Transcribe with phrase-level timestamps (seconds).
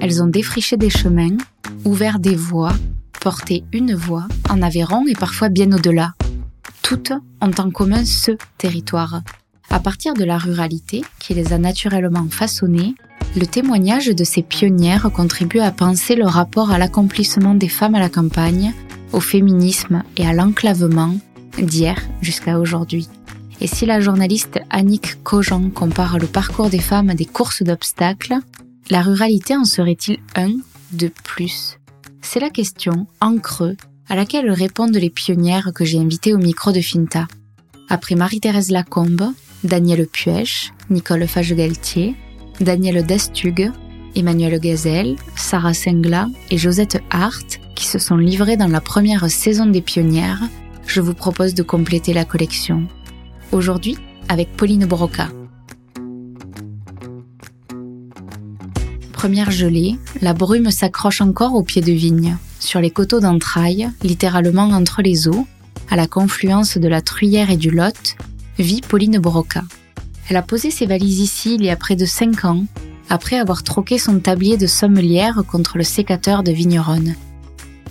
[0.00, 1.36] Elles ont défriché des chemins,
[1.84, 2.74] ouvert des voies,
[3.20, 6.14] porté une voie en Aveyron et parfois bien au-delà.
[6.82, 9.22] Toutes ont en commun ce territoire.
[9.70, 12.94] À partir de la ruralité, qui les a naturellement façonnées,
[13.36, 18.00] le témoignage de ces pionnières contribue à penser le rapport à l'accomplissement des femmes à
[18.00, 18.72] la campagne,
[19.12, 21.16] au féminisme et à l'enclavement
[21.58, 23.08] d'hier jusqu'à aujourd'hui.
[23.60, 28.36] Et si la journaliste Annick Cogent compare le parcours des femmes à des courses d'obstacles,
[28.90, 30.52] la ruralité en serait-il un
[30.92, 31.78] de plus?
[32.22, 33.76] C'est la question, en creux,
[34.08, 37.26] à laquelle répondent les pionnières que j'ai invitées au micro de Finta.
[37.88, 39.32] Après Marie-Thérèse Lacombe,
[39.64, 42.14] Danielle Puech, Nicole Fage-Galtier,
[42.60, 43.72] Danielle Destug,
[44.14, 49.66] Emmanuel Gazelle, Sarah Sengla et Josette Hart, qui se sont livrées dans la première saison
[49.66, 50.42] des pionnières,
[50.86, 52.86] je vous propose de compléter la collection.
[53.52, 53.98] Aujourd'hui,
[54.28, 55.28] avec Pauline Broca.
[59.16, 64.68] Première gelée, la brume s'accroche encore au pied de vigne, sur les coteaux d'entrailles, littéralement
[64.68, 65.46] entre les eaux,
[65.88, 68.14] à la confluence de la Truyère et du Lot,
[68.58, 69.62] vit Pauline Broca.
[70.28, 72.66] Elle a posé ses valises ici il y a près de 5 ans,
[73.08, 77.14] après avoir troqué son tablier de sommelière contre le sécateur de Vigneronne.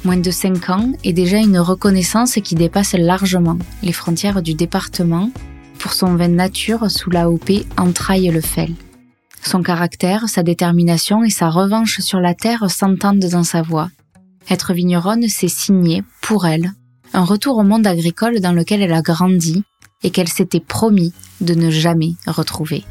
[0.04, 5.32] Moins de 5 ans et déjà une reconnaissance qui dépasse largement les frontières du département
[5.80, 8.76] pour son vin nature sous l'AOP Entraille-le-Fel.
[9.46, 13.90] Son caractère, sa détermination et sa revanche sur la terre s'entendent dans sa voix.
[14.50, 16.72] Être vigneronne, c'est signer, pour elle,
[17.14, 19.64] un retour au monde agricole dans lequel elle a grandi
[20.02, 22.84] et qu'elle s'était promis de ne jamais retrouver.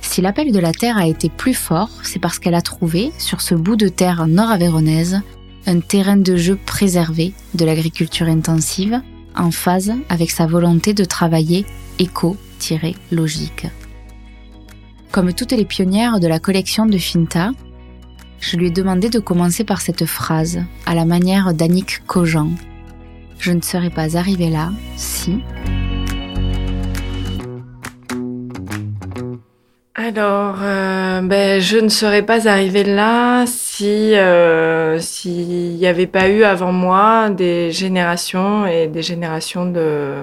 [0.00, 3.42] Si l'appel de la terre a été plus fort, c'est parce qu'elle a trouvé, sur
[3.42, 5.20] ce bout de terre nord-avéronaise,
[5.66, 9.02] un terrain de jeu préservé de l'agriculture intensive,
[9.36, 11.66] en phase avec sa volonté de travailler
[11.98, 13.66] éco-logique.
[15.12, 17.50] Comme toutes les pionnières de la collection de Finta,
[18.40, 22.48] je lui ai demandé de commencer par cette phrase, à la manière d'Annick Cogent.
[23.38, 25.42] Je ne serais pas arrivée là si...
[29.94, 36.30] Alors, euh, ben, je ne serais pas arrivée là si euh, s'il n'y avait pas
[36.30, 40.14] eu avant moi des générations et des générations de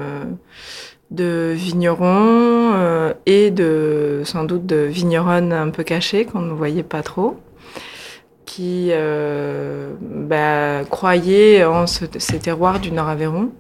[1.12, 6.84] de vignerons euh, et de sans doute de vigneronnes un peu cachées qu'on ne voyait
[6.84, 7.38] pas trop,
[8.46, 13.52] qui ben, croyaient en ce, ces terroirs du Nord-Aveyron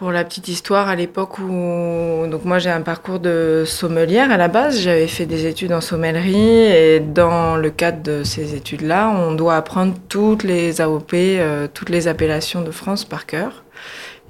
[0.00, 4.38] pour la petite histoire, à l'époque où donc moi j'ai un parcours de sommelière à
[4.38, 9.10] la base, j'avais fait des études en sommellerie et dans le cadre de ces études-là,
[9.10, 13.62] on doit apprendre toutes les AOP, euh, toutes les appellations de France par cœur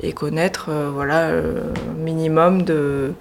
[0.02, 1.60] et connaître euh, voilà euh,
[1.96, 3.12] minimum de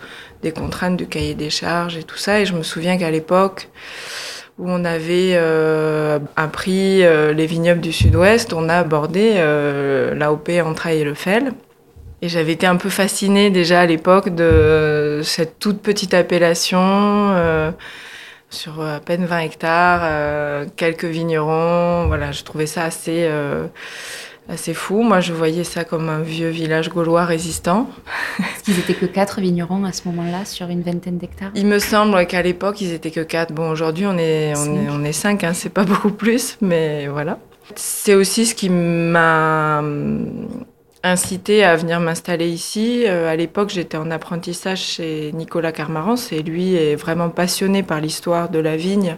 [0.42, 2.40] des contraintes du cahier des charges et tout ça.
[2.40, 3.70] Et je me souviens qu'à l'époque
[4.58, 5.38] où on avait
[6.36, 9.36] appris les vignobles du Sud-Ouest, on a abordé
[10.16, 11.54] l'AOP Entraille et le Fel
[12.22, 17.72] et j'avais été un peu fascinée déjà à l'époque de cette toute petite appellation euh,
[18.50, 22.08] sur à peine 20 hectares, euh, quelques vignerons.
[22.08, 23.30] Voilà, je trouvais ça assez,
[24.50, 25.04] euh, assez fou.
[25.04, 27.90] Moi, je voyais ça comme un vieux village gaulois résistant.
[28.40, 31.80] Est-ce qu'ils étaient que quatre vignerons à ce moment-là sur une vingtaine d'hectares Il me
[31.80, 33.54] semble qu'à l'époque, ils étaient que quatre.
[33.54, 37.08] Bon, aujourd'hui, on est, on est, on est cinq, hein, c'est pas beaucoup plus, mais
[37.08, 37.40] voilà.
[37.76, 39.84] C'est aussi ce qui m'a
[41.04, 43.04] incité à venir m'installer ici.
[43.06, 48.02] Euh, à l'époque, j'étais en apprentissage chez Nicolas Carmarance et lui est vraiment passionné par
[48.02, 49.18] l'histoire de la vigne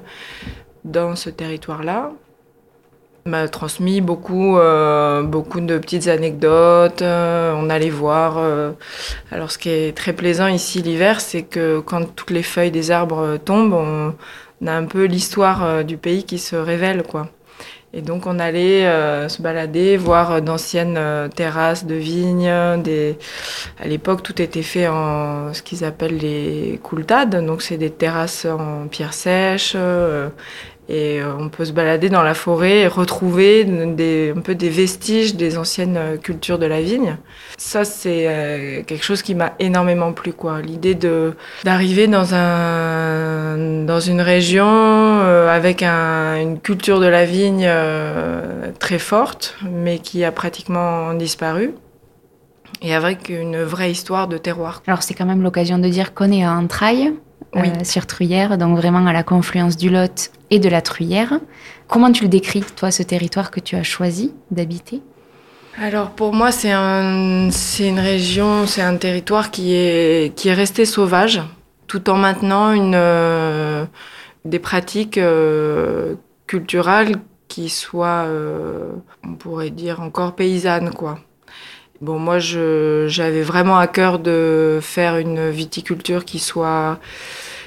[0.84, 2.12] dans ce territoire-là.
[3.26, 7.04] M'a transmis beaucoup, euh, beaucoup de petites anecdotes.
[7.04, 8.40] Euh, on allait voir.
[9.32, 12.90] Alors, ce qui est très plaisant ici l'hiver, c'est que quand toutes les feuilles des
[12.90, 17.28] arbres tombent, on, a un peu l'histoire du pays qui se révèle, quoi.
[17.94, 22.82] Et donc on allait euh, se balader, voir euh, d'anciennes euh, terrasses de vignes.
[22.82, 23.18] Des...
[23.82, 27.46] À l'époque, tout était fait en ce qu'ils appellent les coultades.
[27.46, 29.76] Donc c'est des terrasses en pierre sèche.
[30.94, 34.68] Et euh, on peut se balader dans la forêt et retrouver des, un peu des
[34.68, 37.16] vestiges des anciennes euh, cultures de la vigne.
[37.56, 40.60] Ça, c'est euh, quelque chose qui m'a énormément plu, quoi.
[40.60, 40.98] L'idée
[41.64, 44.68] d'arriver dans un dans une région
[45.50, 47.70] avec une culture de la vigne
[48.80, 51.74] très forte, mais qui a pratiquement disparu
[52.82, 54.82] et avec une vraie histoire de terroir.
[54.88, 57.14] Alors c'est quand même l'occasion de dire qu'on est à Entrailles,
[57.56, 57.70] oui.
[57.84, 61.40] sur Truyère, donc vraiment à la confluence du Lot et de la Truyère.
[61.88, 65.02] Comment tu le décris, toi, ce territoire que tu as choisi d'habiter?
[65.82, 67.50] Alors pour moi, c'est un,
[67.80, 71.42] une région, c'est un territoire qui est, qui est resté sauvage,
[71.88, 73.88] tout en maintenant une,
[74.46, 75.20] des pratiques
[76.48, 77.16] culturelles
[77.48, 78.26] qui soient,
[79.26, 81.20] on pourrait dire, encore paysannes, quoi.
[82.02, 87.00] Bon, moi, j'avais vraiment à cœur de faire une viticulture qui soit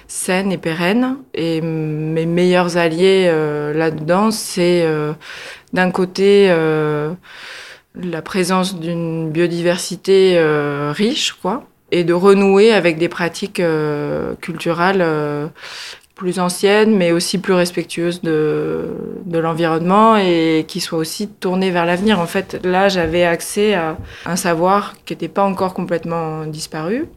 [0.09, 1.19] saine et pérenne.
[1.35, 5.13] Et mes meilleurs alliés euh, là-dedans, c'est euh,
[5.73, 7.13] d'un côté euh,
[7.95, 10.37] la présence d'une biodiversité
[10.91, 13.63] riche, quoi, et de renouer avec des pratiques
[14.41, 15.53] culturelles
[16.15, 18.87] plus anciennes, mais aussi plus respectueuses de,
[19.33, 22.21] l'environnement et qui soient aussi tournées vers l'avenir.
[22.21, 27.09] En fait, là, j'avais accès à un savoir qui n'était pas encore complètement disparu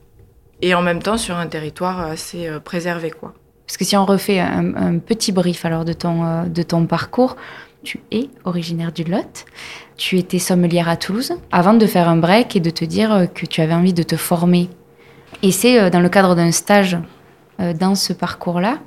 [0.61, 3.33] et en même temps sur un territoire assez euh, préservé, quoi.
[3.67, 7.35] Parce que si on refait un, petit brief alors de ton, euh, de ton parcours,
[7.83, 9.45] tu es originaire du Lot,
[9.97, 13.25] tu étais sommelière à Toulouse, avant de faire un break et de te dire euh,
[13.25, 14.69] que tu avais envie de te former.
[15.43, 16.97] Et c'est dans le cadre d'un stage
[17.59, 18.79] dans ce parcours-là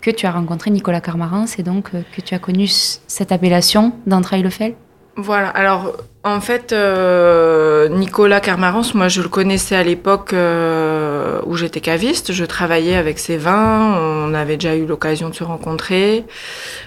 [0.00, 4.74] que tu as rencontré Nicolas Carmarans et donc que tu as connu cette appellation d'Entraille-le-Fel
[5.16, 11.56] voilà, alors en fait, euh, Nicolas Carmarance, moi je le connaissais à l'époque euh, où
[11.56, 16.24] j'étais caviste, je travaillais avec ses vins, on avait déjà eu l'occasion de se rencontrer.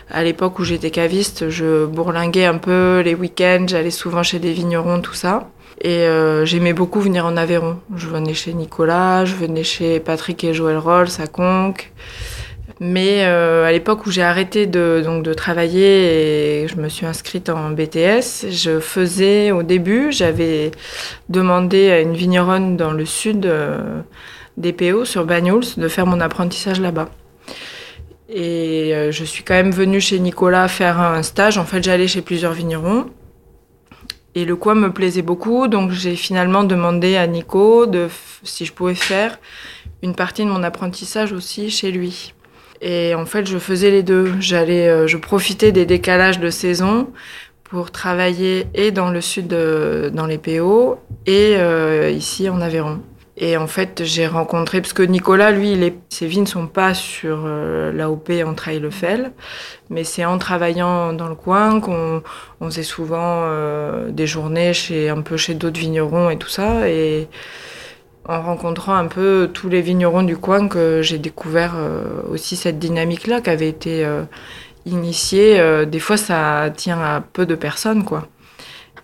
[0.09, 4.53] À l'époque où j'étais caviste, je bourlinguais un peu les week-ends, j'allais souvent chez des
[4.53, 5.49] vignerons, tout ça.
[5.81, 7.77] Et euh, j'aimais beaucoup venir en Aveyron.
[7.95, 11.91] Je venais chez Nicolas, je venais chez Patrick et Joël Rolls à Conques.
[12.79, 17.05] Mais euh, à l'époque où j'ai arrêté de, donc, de travailler et je me suis
[17.05, 20.71] inscrite en BTS, je faisais au début, j'avais
[21.29, 24.01] demandé à une vigneronne dans le sud euh,
[24.57, 27.09] des PO sur Banyuls de faire mon apprentissage là-bas.
[28.29, 31.59] Et je suis quand même venue chez Nicolas faire un stage.
[31.59, 33.05] En fait, j'allais chez plusieurs vignerons.
[34.35, 38.07] Et le coin me plaisait beaucoup, donc j'ai finalement demandé à Nico de,
[38.43, 39.37] si je pouvais faire
[40.01, 42.33] une partie de mon apprentissage aussi chez lui.
[42.81, 44.33] Et en fait, je faisais les deux.
[44.39, 47.09] J'allais, euh, je profitais des décalages de saison
[47.63, 52.99] pour travailler et dans le sud, dans les PO, et euh, ici en Aveyron.
[53.35, 55.75] Et en fait, j'ai rencontré, parce que Nicolas, lui,
[56.09, 59.31] ses vies ne sont pas sur euh, l'AOP en Trail-le-Fel,
[59.89, 62.21] mais c'est en travaillant dans le coin qu'on
[62.61, 63.49] on faisait souvent
[64.09, 66.87] des journées chez un peu chez d'autres vignerons et tout ça.
[66.87, 67.27] Et
[68.25, 72.79] en rencontrant un peu tous les vignerons du coin que j'ai découvert euh, aussi cette
[72.79, 74.23] dynamique-là qui avait été euh,
[74.85, 75.59] initiée.
[75.59, 78.27] Euh, des fois, ça tient à peu de personnes, quoi.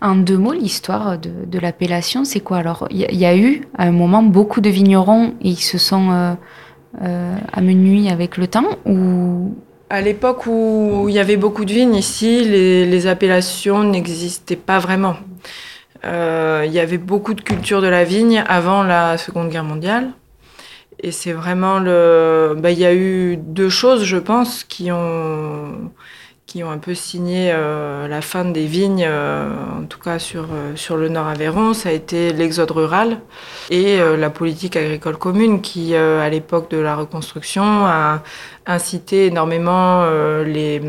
[0.02, 3.92] En deux mots, l'histoire de, l'appellation, c'est quoi Alors, il y, a eu à un
[3.92, 6.36] moment beaucoup de vignerons et ils se sont
[7.52, 9.54] amenuis avec le temps ou?
[9.90, 14.78] À l'époque où il y avait beaucoup de vignes ici, les, les appellations n'existaient pas
[14.78, 15.16] vraiment.
[16.04, 20.10] Euh, il y avait beaucoup de culture de la vigne avant la Seconde Guerre mondiale.
[21.02, 22.54] Et c'est vraiment le.
[22.58, 25.90] Bah, il y a eu deux choses, je pense, qui ont,
[26.50, 29.50] qui ont un peu signé euh, la fin des vignes, euh,
[29.80, 31.74] en tout cas sur, sur le Nord Aveyron.
[31.74, 33.18] Ça a été l'exode rural
[33.70, 38.22] et la politique agricole commune qui, à l'époque de la reconstruction, a
[38.66, 40.04] incité énormément
[40.44, 40.80] les,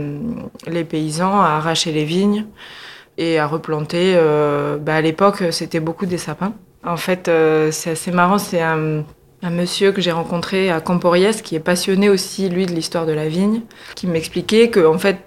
[0.66, 2.46] les paysans à arracher les vignes
[3.18, 4.16] et à replanter.
[4.16, 6.54] Euh, bah, à l'époque, c'était beaucoup des sapins.
[6.84, 9.04] En fait, euh, c'est assez marrant, c'est un,
[9.44, 13.28] monsieur que j'ai rencontré à Camporiès qui est passionné aussi, lui, de l'histoire de la
[13.28, 13.62] vigne,
[13.96, 15.18] qui m'expliquait que, en fait,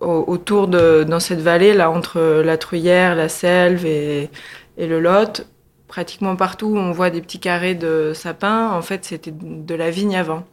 [0.00, 4.30] autour de, dans cette vallée, là, entre la Truyère, la Selve et,
[4.76, 5.46] et le Lot,
[5.88, 9.90] pratiquement partout où on voit des petits carrés de sapins, en fait, c'était de la
[9.90, 10.44] vigne avant.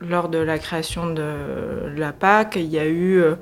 [0.00, 3.34] Lors de la création de la PAC, il y a eu euh,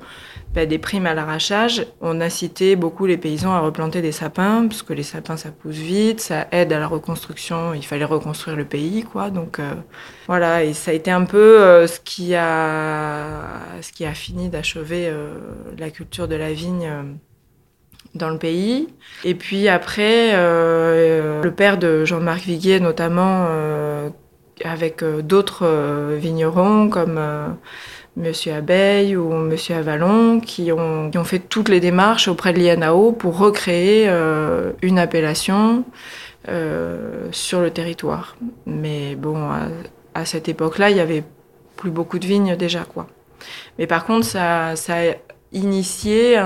[0.53, 1.85] bah, des primes à l'arrachage.
[2.01, 5.75] On cité beaucoup les paysans à replanter des sapins, parce que les sapins, ça pousse
[5.75, 7.73] vite, ça aide à la reconstruction.
[7.73, 9.29] Il fallait reconstruire le pays, quoi.
[9.29, 9.73] Donc euh,
[10.27, 14.49] voilà, et ça a été un peu euh, ce, qui a, ce qui a fini
[14.49, 15.37] d'achever euh,
[15.77, 16.89] la culture de la vigne
[18.15, 18.87] dans le pays.
[19.23, 23.47] Et puis après, le père de Jean-Marc Viguier, notamment,
[24.63, 27.19] avec d'autres vignerons comme
[28.19, 33.13] Monsieur Abeille ou Monsieur Avalon, qui ont, ont fait toutes les démarches auprès de l'INAO
[33.13, 35.85] pour recréer euh, une appellation
[36.49, 38.35] euh, sur le territoire.
[38.65, 39.49] Mais bon,
[40.13, 41.23] à, cette époque-là, il n'y avait
[41.77, 43.07] plus beaucoup de vignes déjà, quoi.
[43.77, 45.13] Mais par contre, ça, ça a
[45.53, 46.37] initié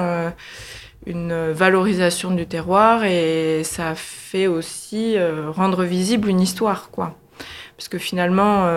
[1.08, 7.16] une valorisation du terroir et ça a fait aussi euh, rendre visible une histoire, quoi.
[7.78, 8.68] Parce que finalement,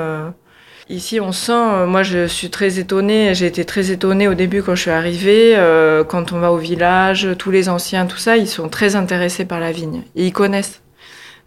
[0.88, 4.62] Ici, on sent, euh, moi je suis très étonnée, j'ai été très étonnée au début
[4.62, 8.36] quand je suis arrivée, euh, quand on va au village, tous les anciens, tout ça,
[8.36, 10.02] ils sont très intéressés par la vigne.
[10.14, 10.82] Et ils connaissent.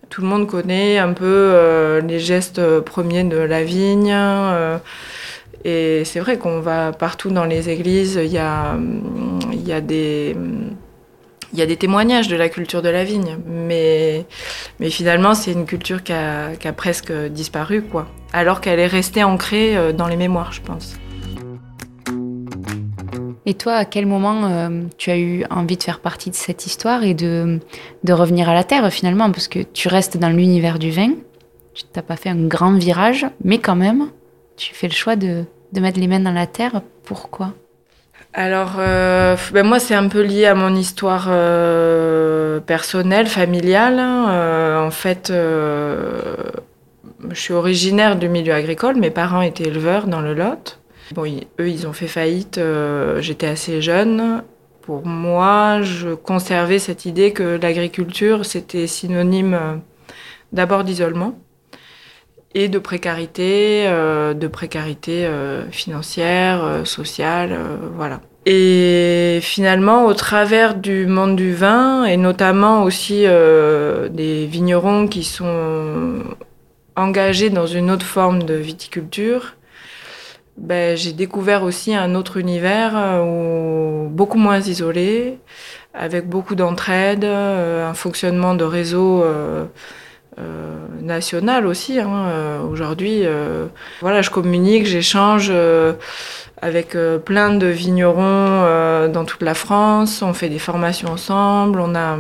[0.10, 4.14] Tout le monde connaît un peu euh, les gestes premiers de la vigne.
[5.64, 8.78] Et c'est vrai qu'on va partout dans les églises, il y a,
[9.54, 10.36] il y a des
[11.54, 14.26] il y a des témoignages de la culture de la vigne, mais,
[14.80, 18.08] mais finalement, c'est une culture qui a, qui a, presque disparu, quoi.
[18.32, 20.98] Alors qu'elle est restée ancrée euh, dans les mémoires, je pense.
[23.46, 26.68] Et toi, à quel moment euh, tu as eu envie de faire partie de cette
[26.68, 27.60] histoire et de,
[28.04, 29.32] de revenir à la terre, finalement?
[29.32, 31.14] Parce que tu restes dans l'univers du vin,
[31.74, 34.10] tu n'as pas fait un grand virage, mais quand même,
[34.58, 36.82] tu fais le choix de, de mettre les mains dans la terre.
[37.04, 37.54] Pourquoi?
[38.34, 43.98] Alors, euh, ben moi, c'est un peu lié à mon histoire euh, personnelle, familiale.
[43.98, 44.30] Hein.
[44.30, 45.34] Euh, en fait,
[47.32, 48.96] je suis originaire du milieu agricole.
[48.96, 50.80] Mes parents étaient éleveurs dans le Lot.
[51.14, 51.26] Bon,
[51.60, 52.58] eux, ils ont fait faillite.
[52.58, 54.44] Euh, j'étais assez jeune.
[54.82, 59.76] Pour moi, je conservais cette idée que l'agriculture, c'était synonyme euh,
[60.54, 61.38] d'abord d'isolement
[62.56, 65.30] et de précarité, euh, de précarité
[65.72, 67.56] financière, sociale,
[67.96, 68.22] voilà.
[68.48, 76.24] Et finalement, au travers du monde du vin, et notamment aussi des vignerons qui sont
[76.96, 79.56] engagés dans une autre forme de viticulture,
[80.58, 85.38] ben, j'ai découvert aussi un autre univers où, beaucoup moins isolé,
[85.94, 89.24] avec beaucoup d'entraide, un fonctionnement de réseau
[90.40, 92.00] euh, national aussi.
[92.00, 92.28] Hein.
[92.28, 93.66] Euh, Aujourd'hui, euh,
[94.02, 95.94] voilà, je communique, j'échange euh,
[96.62, 100.22] avec euh, plein de vignerons euh, dans toute la France.
[100.22, 101.80] On fait des formations ensemble.
[101.80, 102.18] On a,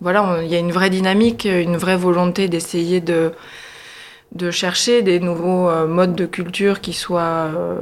[0.00, 3.32] voilà, il y a une vraie dynamique, une vraie volonté d'essayer de
[4.32, 7.80] de chercher des nouveaux euh, modes de culture qui soient euh,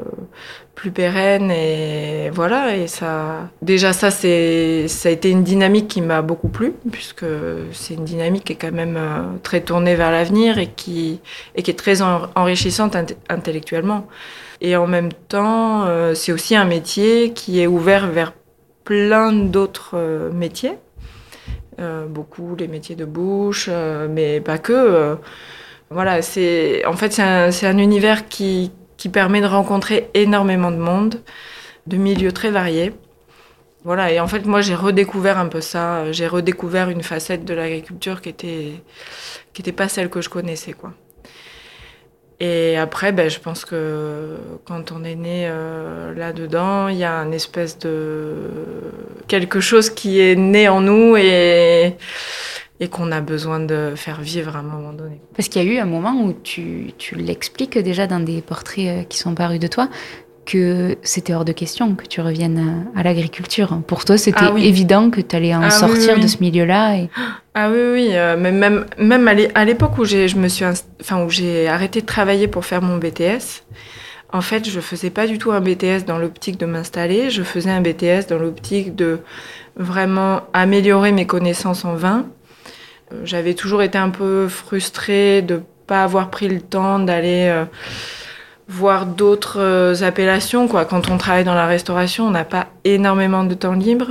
[0.74, 6.00] plus pérennes et voilà et ça déjà ça c'est ça a été une dynamique qui
[6.00, 7.26] m'a beaucoup plu puisque
[7.72, 11.20] c'est une dynamique qui est quand même euh, très tournée vers l'avenir et qui
[11.54, 14.06] et qui est très en, enrichissante int intellectuellement.
[14.60, 18.32] Et en même temps c'est aussi un métier qui est ouvert vers
[18.82, 20.78] plein d'autres métiers
[22.08, 23.68] beaucoup les métiers de bouche
[24.08, 25.16] mais pas que
[25.90, 30.76] voilà, c'est en fait c'est un, un, univers qui, qui permet de rencontrer énormément de
[30.76, 31.22] monde,
[31.86, 32.92] de milieux très variés.
[33.84, 37.54] Voilà, et en fait moi j'ai redécouvert un peu ça, j'ai redécouvert une facette de
[37.54, 38.72] l'agriculture qui était
[39.54, 40.92] qui était pas celle que je connaissais quoi.
[42.40, 47.14] Et après, ben, je pense que quand on est né euh, là-dedans, il y a
[47.14, 48.36] un espèce de
[49.26, 51.96] quelque chose qui est né en nous et
[52.92, 55.20] qu'on a besoin de faire vivre à un moment donné.
[55.34, 58.86] Parce qu'il y a eu un moment où tu, tu l'expliques déjà dans des portraits
[58.86, 59.88] euh, qui sont parus de toi,
[60.50, 63.80] que c'était hors de question que tu reviennes à, l'agriculture.
[63.86, 64.66] Pour toi, c'était ah oui.
[64.66, 66.22] évident que tu allais en ah sortir oui, oui.
[66.22, 66.96] de ce milieu-là.
[66.96, 67.10] Et...
[67.54, 71.28] Ah oui, oui, euh, mais même, même à l'époque où, je me suis enfin, où
[71.28, 73.62] j'ai arrêté de travailler pour faire mon BTS,
[74.32, 77.70] en fait, je faisais pas du tout un BTS dans l'optique de m'installer, je faisais
[77.70, 79.20] un BTS dans l'optique de
[79.76, 82.26] vraiment améliorer mes connaissances en vin
[83.24, 87.64] j'avais toujours été un peu frustrée de pas avoir pris le temps d'aller euh,
[88.68, 90.68] voir d'autres euh, appellations.
[90.68, 90.84] Quoi.
[90.84, 94.08] Quand on travaille dans la restauration, on n'a pas énormément de temps libre.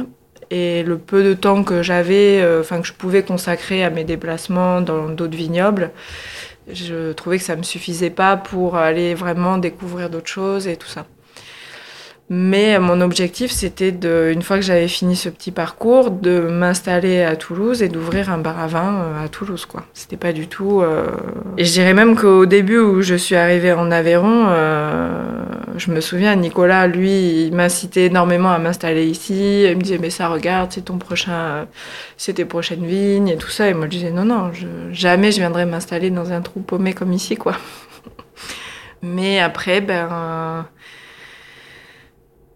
[0.49, 4.03] Et le peu de temps que j'avais, euh, enfin que je pouvais consacrer à mes
[4.03, 5.91] déplacements dans d'autres vignobles,
[6.71, 10.87] je trouvais que ça me suffisait pas pour aller vraiment découvrir d'autres choses et tout
[10.87, 11.05] ça.
[12.29, 17.23] Mais mon objectif, c'était de, une fois que j'avais fini ce petit parcours, de m'installer
[17.23, 19.85] à Toulouse et d'ouvrir un bar à vin euh, à Toulouse, quoi.
[19.93, 20.81] C'était pas du tout.
[20.81, 21.07] Euh...
[21.57, 25.23] Et je dirais même qu'au début où je suis arrivée en Aveyron, euh,
[25.77, 29.63] je me souviens, Nicolas, lui, il m'incitait énormément à m'installer ici.
[29.63, 31.65] Il me disait, mais ça, regarde, c'est ton prochain,
[32.17, 33.69] c'est tes prochaines vignes et tout ça.
[33.69, 36.91] Et moi, je disais, non, non, je, jamais je viendrai m'installer dans un trou paumé
[36.91, 37.55] comme ici, quoi.
[39.01, 40.65] mais après, ben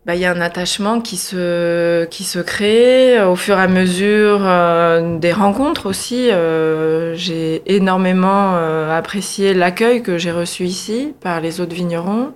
[0.05, 4.39] bah, y a un attachement qui se, qui se crée au fur et à mesure
[4.41, 6.31] euh, des rencontres aussi.
[6.31, 12.33] Euh, j'ai énormément euh, apprécié l'accueil que j'ai reçu ici par les autres vignerons.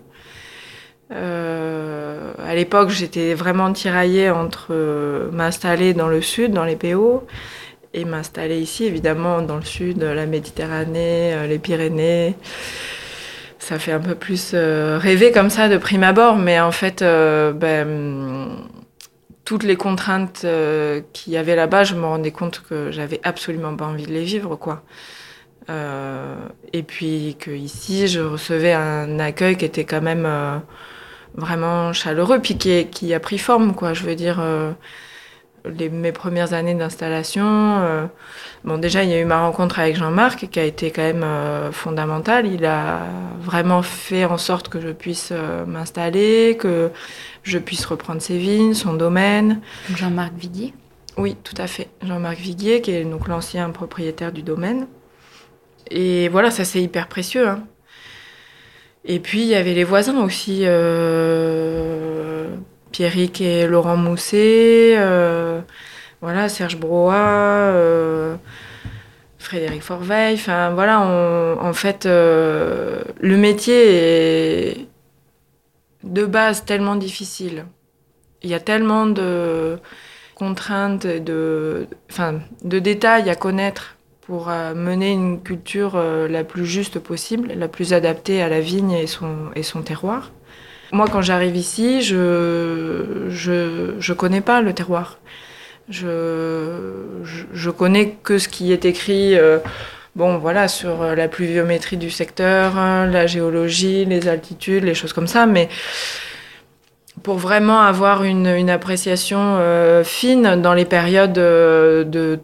[1.12, 7.26] À l'époque, j'étais vraiment tiraillée entre m'installer dans le sud, dans les PO,
[7.94, 12.36] et m'installer ici, évidemment, dans le sud, la Méditerranée, les Pyrénées
[13.66, 17.02] ça fait un peu plus euh, rêver comme ça de prime abord, mais en fait,
[17.02, 18.58] euh, ben,
[19.44, 23.76] toutes les contraintes euh, qu'il y avait là-bas, je me rendais compte que j'avais absolument
[23.76, 24.84] pas envie de les vivre, quoi.
[26.74, 30.30] Et puis que ici, je recevais un accueil qui était quand même
[31.34, 33.94] vraiment chaleureux, puis qui, qui, a pris forme, quoi.
[33.94, 34.40] Je veux dire,
[35.78, 38.06] les, mes premières années d'installation, euh,
[38.64, 41.24] bon, déjà, il y a eu ma rencontre avec Jean-Marc qui a été quand même
[41.24, 42.48] euh, fondamentale.
[42.48, 43.02] Il a
[43.40, 46.92] vraiment fait en sorte que je puisse euh, m'installer, que
[47.44, 49.62] je puisse reprendre ses vignes, son domaine.
[49.96, 50.74] Jean-Marc Viguier
[51.18, 51.90] Oui, tout à fait.
[52.06, 54.88] Jean-Marc Viguier, qui est donc l'ancien propriétaire du domaine.
[55.92, 57.48] Et voilà, ça c'est hyper précieux.
[57.48, 57.64] Hein.
[59.04, 60.66] Et puis il y avait les voisins aussi.
[62.96, 65.60] Pierrick et Laurent Mousset, euh,
[66.22, 68.38] voilà, Serge Broa, euh,
[69.38, 70.38] Frédéric Forveil.
[70.38, 74.88] Voilà, en fait, euh, le métier est
[76.06, 77.66] de base tellement difficile.
[78.44, 79.78] Il y a tellement de
[80.34, 81.88] contraintes, de,
[82.64, 88.42] de détails à connaître pour mener une culture la plus juste possible, la plus adaptée
[88.42, 90.32] à la vigne et son terroir.
[90.92, 95.20] Moi, quand j'arrive ici, je, je, je connais pas le terroir.
[95.90, 96.82] Je,
[97.54, 99.60] je, connais que ce qui est écrit, euh,
[100.16, 105.28] bon, voilà, sur la pluviométrie du secteur, hein, la géologie, les altitudes, les choses comme
[105.28, 105.70] ça, mais
[107.22, 112.40] pour vraiment avoir une, une appréciation euh, fine dans les périodes de, de,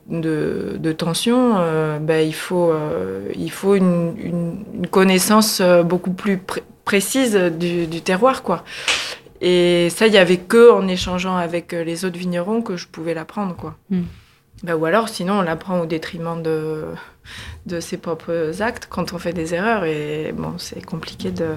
[0.78, 2.74] de, tension, euh, ben, il faut,
[3.36, 6.40] il faut une, une, connaissance beaucoup plus
[6.86, 8.64] précise du, terroir, quoi.
[9.42, 12.88] Et ça, il y avait que en échangeant avec euh, les autres vignerons que je
[12.88, 13.76] pouvais l'apprendre, quoi.
[14.64, 16.86] Ben, ou alors, sinon, on l'apprend au détriment de,
[17.66, 19.86] de ses propres actes quand on fait des erreurs.
[19.86, 21.48] Et bon, c'est compliqué de.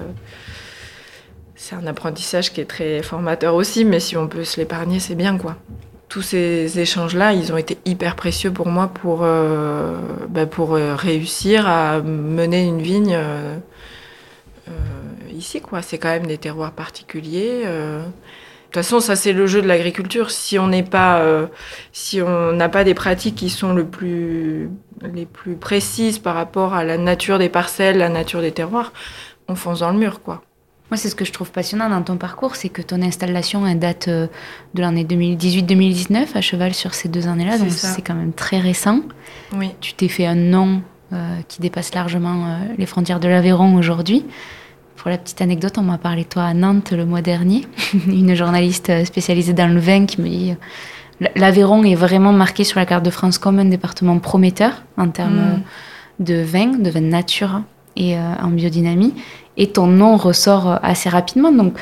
[1.55, 5.15] C'est un apprentissage qui est très formateur aussi, mais si on peut se l'épargner, c'est
[5.15, 5.55] bien, quoi.
[6.09, 9.97] Tous ces échanges-là, ils ont été hyper précieux pour moi pour, euh,
[10.29, 13.17] ben, pour euh, réussir à mener une vigne
[15.35, 15.81] ici, quoi.
[15.81, 17.63] C'est quand même des terroirs particuliers.
[17.65, 18.03] Euh.
[18.75, 20.31] De toute façon, ça c'est le jeu de l'agriculture.
[20.31, 21.47] Si on n'est pas, euh,
[21.93, 24.69] si on n'a pas des pratiques qui sont le plus,
[25.13, 28.91] les plus précises par rapport à la nature des parcelles, la nature des terroirs,
[29.47, 30.41] on fonce dans le mur, quoi.
[30.91, 33.79] Moi, c'est ce que je trouve passionnant dans ton parcours, c'est que ton installation elle
[33.79, 34.27] date euh,
[34.73, 39.01] de l'année 2018-2019, à cheval sur ces deux années-là, donc c'est quand même très récent.
[39.53, 39.71] Oui.
[39.79, 40.81] Tu t'es fait un nom
[41.47, 44.25] qui dépasse largement les frontières de l'Aveyron aujourd'hui.
[45.05, 47.67] Pour la petite anecdote, on m'a parlé de toi à Nantes le mois dernier.
[48.07, 50.55] Une journaliste spécialisée dans le vin qui me dit
[51.21, 55.09] euh, l'Aveyron est vraiment marqué sur la carte de France comme un département prometteur en
[55.09, 56.23] termes mm.
[56.23, 57.61] de vin, de vin nature
[57.95, 59.13] et euh, en biodynamie.
[59.57, 61.51] Et ton nom ressort euh, assez rapidement.
[61.51, 61.77] Donc,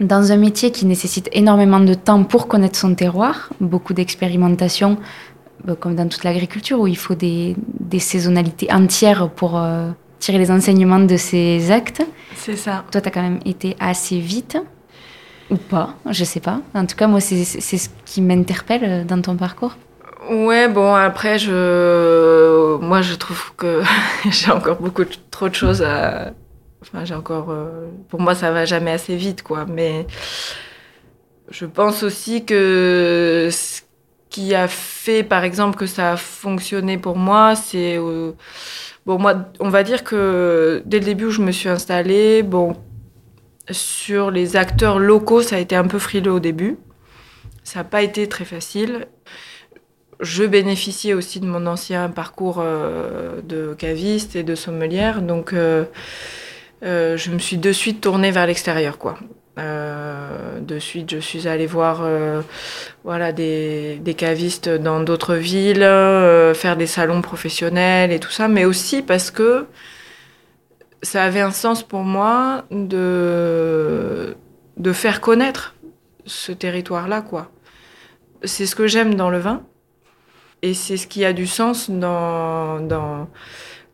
[0.00, 4.96] dans un métier qui nécessite énormément de temps pour connaître son terroir, beaucoup d'expérimentation,
[5.78, 7.54] comme dans toute l'agriculture, où il faut des,
[7.98, 9.60] saisonnalités entières pour
[10.18, 12.02] tirer les enseignements de ces actes.
[12.34, 12.84] C'est ça.
[12.90, 14.56] Toi, tu as quand même été assez vite,
[15.50, 16.60] ou pas, je sais pas.
[16.74, 19.76] En tout cas, moi, c'est ce qui m'interpelle dans ton parcours.
[20.30, 23.82] Ouais, bon, après, je, moi, je trouve que
[24.30, 26.32] j'ai encore beaucoup trop de choses à.
[26.82, 27.50] Enfin, j'ai encore.
[27.50, 29.64] Euh, pour moi, ça va jamais assez vite, quoi.
[29.66, 30.06] Mais
[31.50, 33.80] je pense aussi que ce
[34.30, 37.96] qui a fait, par exemple, que ça a fonctionné pour moi, c'est.
[37.96, 38.32] Euh,
[39.08, 42.76] Bon, moi, on va dire que dès le début où je me suis installée, bon,
[43.70, 46.76] sur les acteurs locaux, ça a été un peu frileux au début.
[47.64, 49.06] Ça n'a pas été très facile.
[50.20, 55.86] Je bénéficiais aussi de mon ancien parcours euh, de caviste et de sommelière, donc euh,
[56.82, 59.18] je me suis de suite tournée vers l'extérieur, quoi.
[59.58, 62.42] Euh, de suite, je suis allée voir euh,
[63.02, 68.64] voilà, des, cavistes dans d'autres villes, euh, faire des salons professionnels et tout ça, mais
[68.64, 69.66] aussi parce que
[71.02, 74.36] ça avait un sens pour moi de,
[74.76, 75.74] de faire connaître
[76.24, 77.50] ce territoire-là, quoi.
[78.44, 79.62] C'est ce que j'aime dans le vin,
[80.62, 83.28] et c'est ce qui a du sens dans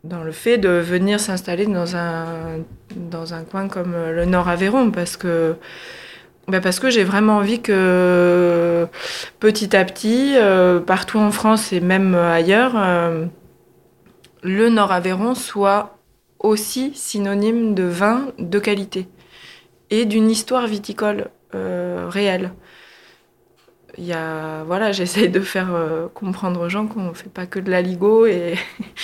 [0.05, 2.25] dans le fait de venir s'installer dans un,
[2.95, 5.55] dans un coin comme le Nord Aveyron parce que
[6.51, 8.87] parce que j'ai vraiment envie que
[9.39, 13.25] petit à petit, euh, partout en France et même ailleurs, euh,
[14.43, 15.97] le Nord Aveyron soit
[16.39, 19.07] aussi synonyme de vin de qualité
[19.89, 22.51] et d'une histoire viticole euh, réelle.
[23.97, 25.69] Il y a, voilà, j'essaye de faire
[26.13, 28.55] comprendre aux gens qu'on ne fait pas que de la ligo et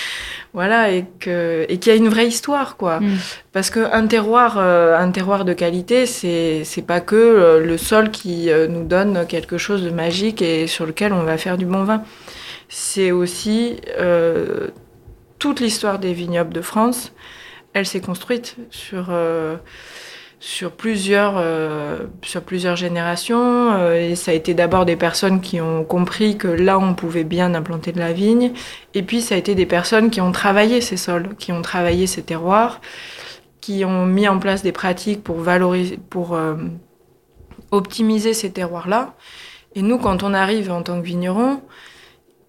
[0.54, 3.16] voilà et que et qu'il y a une vraie histoire quoi mm.
[3.52, 7.78] parce que un terroir euh, un terroir de qualité c'est c'est pas que euh, le
[7.78, 11.56] sol qui euh, nous donne quelque chose de magique et sur lequel on va faire
[11.56, 12.02] du bon vin
[12.68, 13.80] c'est aussi
[15.38, 17.12] toute l'histoire des vignobles de France
[17.74, 19.10] elle s'est construite sur
[20.44, 21.40] sur plusieurs,
[22.22, 23.92] sur plusieurs générations.
[23.92, 27.54] et ça a été d'abord des personnes qui ont compris que là, on pouvait bien
[27.54, 28.52] implanter de la vigne.
[28.92, 32.08] Et puis, ça a été des personnes qui ont travaillé ces sols, qui ont travaillé
[32.08, 32.80] ces terroirs,
[33.60, 36.36] qui ont mis en place des pratiques pour valoriser, pour
[37.70, 39.14] optimiser ces terroirs-là.
[39.76, 41.62] Et nous, quand on arrive en tant que vigneron,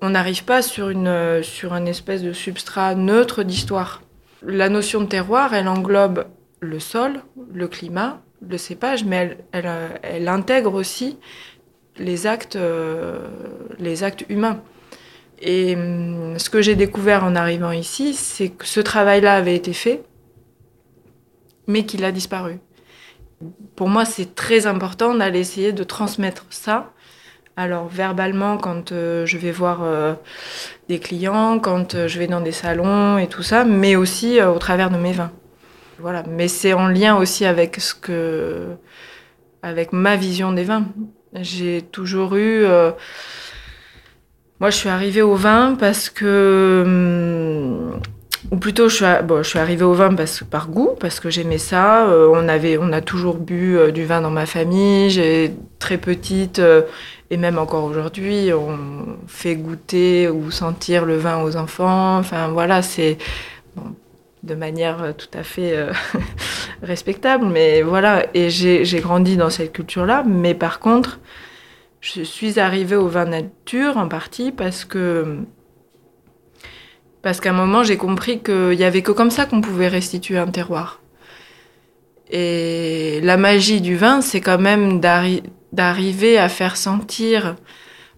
[0.01, 4.01] on n'arrive pas sur, une, sur un espèce de substrat neutre d'histoire.
[4.45, 6.25] La notion de terroir, elle englobe
[6.63, 7.21] le sol,
[7.53, 9.67] le climat, le cépage, mais elle,
[10.01, 11.17] elle, intègre aussi
[11.97, 13.27] les actes, euh,
[13.79, 14.61] les actes humains.
[15.41, 19.73] Et hum, ce que j'ai découvert en arrivant ici, c'est que ce travail-là avait été
[19.73, 20.03] fait,
[21.67, 22.59] mais qu'il a disparu.
[23.75, 26.93] Pour moi, c'est très important d'aller essayer de transmettre ça
[27.55, 30.13] alors verbalement, quand euh, je vais voir euh,
[30.89, 34.57] des clients, quand euh, je vais dans des salons et tout ça, mais aussi au
[34.57, 35.31] travers de mes vins.
[35.99, 38.67] Voilà, mais c'est en lien aussi avec ce que,
[39.61, 40.85] avec ma vision des vins.
[41.33, 42.65] J'ai toujours eu,
[44.59, 47.99] moi je suis arrivée au vin parce que hum,
[48.51, 48.95] ou plutôt je
[49.43, 52.07] suis, arrivée au vin parce, par goût, parce que j'aimais ça.
[52.07, 55.09] on, avait, on a toujours bu du vin dans ma famille.
[55.09, 56.61] J'ai très petite,
[57.33, 62.17] et même encore aujourd'hui, on fait goûter ou sentir le vin aux enfants.
[62.17, 63.17] Enfin voilà, c'est
[64.43, 65.91] de manière tout à fait euh,
[66.81, 67.45] respectable.
[67.45, 70.23] Mais voilà, et j'ai grandi dans cette culture-là.
[70.25, 71.19] Mais par contre,
[72.01, 75.37] je suis arrivée au vin nature en partie parce que
[77.21, 80.37] parce qu'à un moment j'ai compris qu'il y avait que comme ça qu'on pouvait restituer
[80.37, 81.01] un terroir.
[82.29, 84.99] Et la magie du vin, c'est quand même
[85.71, 87.55] d'arriver à faire sentir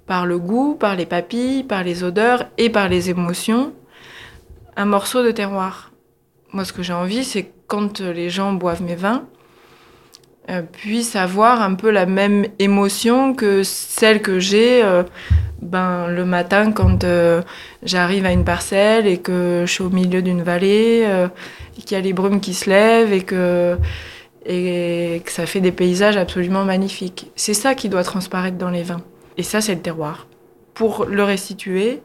[0.07, 3.73] par le goût, par les papilles, par les odeurs et par les émotions
[4.75, 5.91] un morceau de terroir.
[6.55, 9.25] Moi, ce que j'ai envie, c'est quand les gens boivent mes vins,
[10.49, 15.03] euh, puissent avoir un peu la même émotion que celle que j'ai euh,
[15.61, 17.41] ben, le matin quand euh,
[17.83, 21.05] j'arrive à une parcelle et que je suis au milieu d'une vallée,
[21.75, 23.77] qu'il y a les brumes qui se lèvent et que
[24.45, 27.31] et que ça fait des paysages absolument magnifiques.
[27.35, 29.01] C'est ça qui doit transparaître dans les vins.
[29.35, 30.27] Et ça, c'est le terroir.
[30.73, 32.01] Pour le restituer,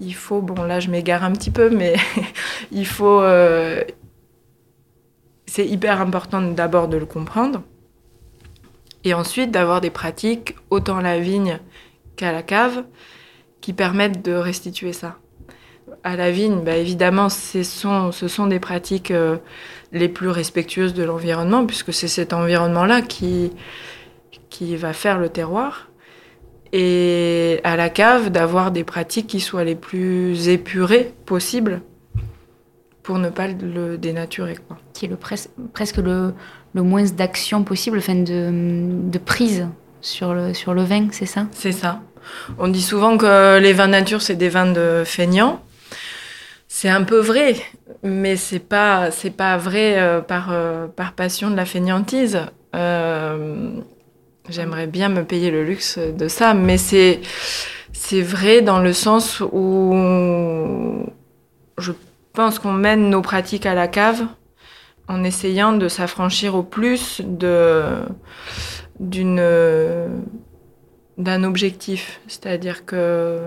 [0.00, 1.96] il faut, bon là je m'égare un petit peu, mais
[2.72, 3.20] il faut...
[3.20, 3.82] Euh,
[5.46, 7.62] c'est hyper important d'abord de le comprendre.
[9.04, 11.58] Et ensuite d'avoir des pratiques, autant à la vigne
[12.16, 12.84] qu'à la cave,
[13.60, 15.16] qui permettent de restituer ça.
[16.04, 19.10] À la vigne, bah, évidemment, ce sont, des pratiques...
[19.10, 19.38] Euh,
[19.92, 23.52] les plus respectueuses de l'environnement, puisque c'est cet environnement-là qui,
[24.50, 25.87] qui va faire le terroir.
[26.72, 31.80] Et à la cave, d'avoir des pratiques qui soient les plus épurées possibles
[33.02, 34.56] pour ne pas le dénaturer.
[34.66, 34.76] Quoi.
[34.92, 36.34] Qui est le presque le,
[36.74, 38.50] le moins d'action possible, enfin de,
[39.10, 39.66] de prise
[40.00, 41.46] sur le, sur le vin, c'est ça?
[41.52, 42.02] C'est ça.
[42.58, 45.62] On dit souvent que les vins nature, c'est des vins de feignants.
[46.70, 47.56] C'est un peu vrai,
[48.02, 52.40] mais c'est pas c'est pas vrai euh, par euh, par passion de la fainéantise.
[52.74, 53.70] Euh,
[54.48, 57.20] j'aimerais bien me payer le luxe de ça, mais c'est
[57.92, 59.92] c'est vrai dans le sens où
[61.78, 61.92] je
[62.32, 64.24] pense qu'on mène nos pratiques à la cave
[65.08, 67.20] en essayant de s'affranchir au plus
[69.00, 69.42] d'une
[71.18, 73.40] d'un objectif, c'est-à-dire que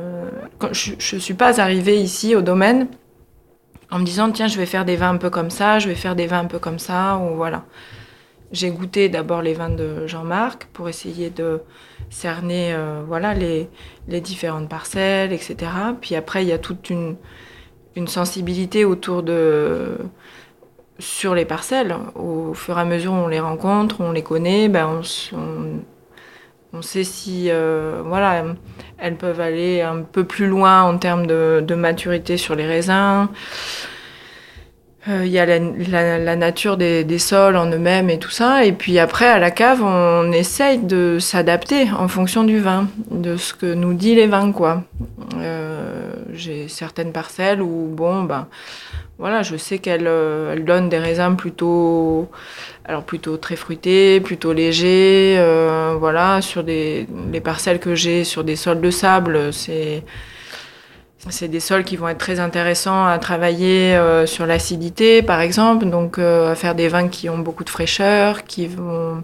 [0.73, 2.87] je, je suis pas arrivée ici au domaine
[3.89, 5.95] en me disant tiens je vais faire des vins un peu comme ça, je vais
[5.95, 7.63] faire des vins un peu comme ça ou voilà.
[8.51, 11.61] J'ai goûté d'abord les vins de Jean-Marc pour essayer de
[12.09, 13.69] cerner euh, voilà les,
[14.09, 15.55] les, différentes parcelles, etc.
[16.01, 17.15] Puis après il y a toute une,
[17.95, 19.97] une sensibilité autour de
[20.99, 21.95] sur les parcelles.
[22.15, 25.01] Au fur et à mesure où on les rencontre, on les connaît, ben
[25.33, 25.79] on,
[26.73, 28.43] on, sait si euh, voilà
[28.97, 33.27] elles peuvent aller un peu plus loin en termes de, de maturité sur les raisins.
[35.07, 38.65] Euh, il y a la, nature des, sols en eux-mêmes et tout ça.
[38.65, 43.35] Et puis après, à la cave, on essaye de s'adapter en fonction du vin, de
[43.35, 44.83] ce que nous dit les vins, quoi.
[45.37, 48.47] Euh, J'ai certaines parcelles où, bon, ben,
[49.21, 52.27] voilà, je sais qu'elles euh, donnent des raisins plutôt,
[52.85, 55.35] alors plutôt très fruités, plutôt légers.
[55.37, 60.03] Euh, voilà, sur des, les parcelles que j'ai sur des sols de sable, c'est
[61.29, 65.85] c'est des sols qui vont être très intéressants à travailler euh, sur l'acidité, par exemple,
[65.85, 69.23] donc euh, à faire des vins qui ont beaucoup de fraîcheur, qui vont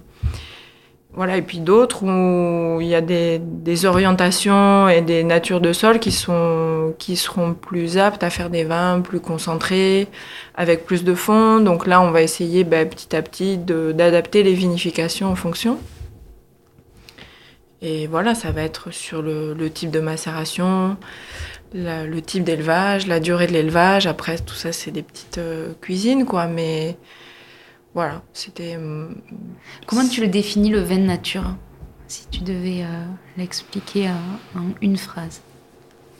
[1.17, 5.97] voilà, et puis d'autres où il y a des, orientations et des natures de sol
[5.97, 10.09] qui, sont, qui seront plus aptes à faire des vins plus concentrés,
[10.53, 11.59] avec plus de fond.
[11.59, 15.79] Donc là, on va essayer ben, petit à petit d'adapter les vinifications en fonction.
[17.81, 20.97] Et voilà, ça va être sur le type de macération,
[21.73, 24.07] le type d'élevage, la durée de l'élevage.
[24.07, 26.47] Après, tout ça, c'est des petites euh, cuisines, quoi.
[26.47, 26.97] Mais
[27.93, 28.75] voilà, c'était.
[28.77, 29.07] Euh,
[29.85, 31.55] Comment tu le définis le vin nature
[32.07, 33.05] Si tu devais euh,
[33.37, 34.09] l'expliquer
[34.55, 35.41] en une phrase?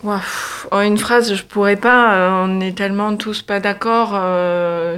[0.04, 2.16] en une phrase, je pourrais pas.
[2.16, 4.10] Euh, on est tellement tous pas d'accord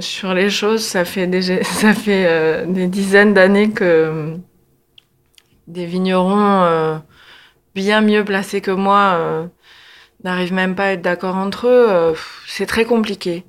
[0.02, 0.82] sur les choses.
[0.82, 4.36] Ça fait des, ça fait des dizaines d'années que
[5.66, 7.00] des vignerons
[7.74, 9.48] bien mieux placés que moi
[10.24, 12.14] n'arrivent même pas à être d'accord entre eux.
[12.46, 13.44] C'est très compliqué.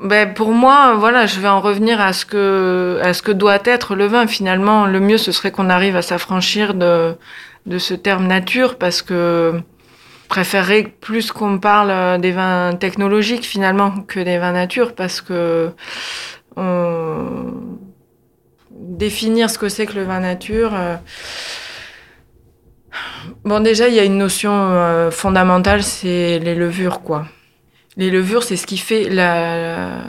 [0.00, 3.60] Ben pour moi, voilà, je vais en revenir à ce que à ce que doit
[3.64, 4.26] être le vin.
[4.26, 7.16] Finalement, le mieux ce serait qu'on arrive à s'affranchir de
[7.66, 13.92] de ce terme nature parce que je préférerais plus qu'on parle des vins technologiques finalement
[14.02, 15.70] que des vins nature parce que
[18.84, 20.72] définir ce que c'est que le vin nature.
[20.74, 20.96] Euh,
[23.44, 27.26] bon, déjà, il y a une notion euh, fondamentale, c'est les levures, quoi.
[27.96, 30.04] Les levures, c'est ce qui fait la...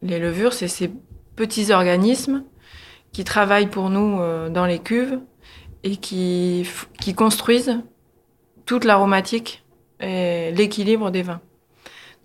[0.00, 0.90] Les levures, c'est ces
[1.36, 2.44] petits organismes
[3.12, 5.18] qui travaillent pour nous euh, dans les cuves
[5.82, 6.68] et qui,
[7.00, 7.80] qui construisent
[8.66, 9.64] toute l'aromatique
[10.00, 11.40] et l'équilibre des vins.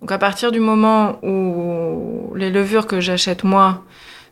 [0.00, 3.84] Donc à partir du moment où les levures que j'achète moi,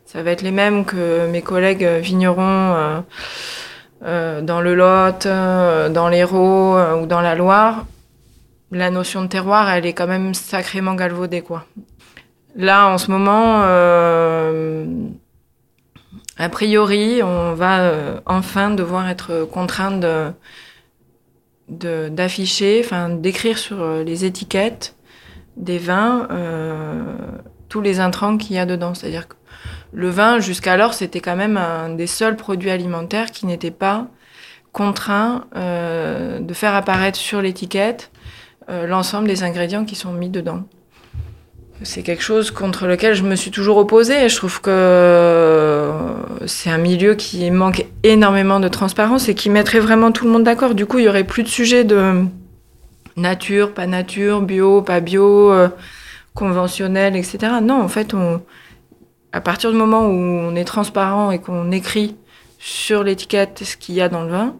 [0.05, 3.01] ça va être les mêmes que mes collègues vignerons euh,
[4.03, 7.87] dans le Lot, dans l'Hérault ou dans la Loire,
[8.73, 11.67] la notion de terroir, elle est quand même sacrément galvaudée, quoi.
[12.57, 14.87] Là, en ce moment, euh,
[16.37, 20.33] a priori, on va euh, enfin devoir être contraint de
[21.69, 24.95] d'afficher, enfin d'écrire sur euh, les étiquettes
[25.57, 26.29] des vins
[27.71, 28.93] tous les intrants qu'il y a dedans.
[28.95, 29.35] C'est-à-dire que
[29.92, 34.09] le vin, jusqu'alors, c'était quand même un des seuls produits alimentaires qui n'était pas
[34.72, 38.11] contraint de faire apparaître sur l'étiquette
[38.70, 40.62] euh, l'ensemble des ingrédients qui sont mis dedans.
[41.83, 45.90] C'est quelque chose contre lequel je me suis toujours opposée je trouve que euh,
[46.46, 50.44] c'est un milieu qui manque énormément de transparence et qui mettrait vraiment tout le monde
[50.44, 50.76] d'accord.
[50.76, 52.24] Du coup, il y aurait plus de sujet de
[53.16, 55.68] nature, pas nature, bio, pas bio, euh,
[56.35, 57.55] conventionnel, etc.
[57.61, 58.40] Non, en fait, on,
[59.33, 62.16] à partir du moment où on est transparent et qu'on écrit
[62.59, 64.57] sur l'étiquette ce qu'il y a dans le vin,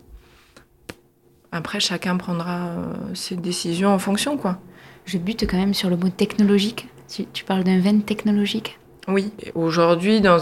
[1.55, 4.59] après, chacun prendra euh, ses décisions en fonction, quoi.
[5.05, 6.89] Je bute quand même sur le mot technologique.
[7.35, 8.79] Tu, parles d'un vin technologique?
[9.07, 9.33] Oui.
[9.55, 10.39] Aujourd'hui, dans,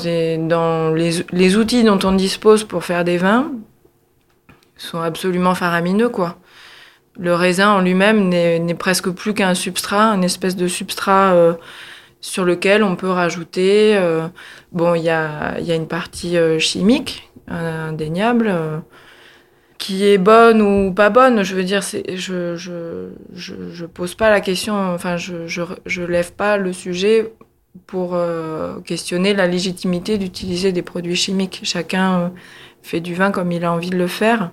[0.46, 3.50] dans les, outils dont on dispose pour faire des vins
[4.76, 6.38] sont absolument faramineux, quoi.
[7.18, 11.54] Le raisin en lui-même n'est presque plus qu'un substrat, une espèce de substrat euh,
[12.20, 13.96] sur lequel on peut rajouter.
[13.96, 14.28] Euh,
[14.72, 18.52] bon, il y a, y a, une partie chimique indéniable
[19.78, 21.42] qui est bonne ou pas bonne.
[21.42, 26.32] Je veux dire, je, je, je, pose pas la question, enfin, je, je, je lève
[26.32, 27.32] pas le sujet
[27.86, 31.60] pour euh, questionner la légitimité d'utiliser des produits chimiques.
[31.64, 32.28] Chacun euh,
[32.82, 34.50] fait du vin comme il a envie de le faire.